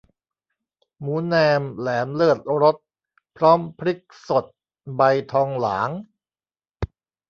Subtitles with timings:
[1.01, 2.77] หมูแนมแหลมเลิศรส
[3.37, 4.45] พร้อมพริกสด
[4.95, 5.89] ใบทองหลาง